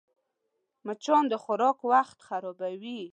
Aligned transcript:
مچان 0.85 1.23
د 1.31 1.33
خوراک 1.43 1.77
وخت 1.91 2.17
خرابوي 2.27 3.01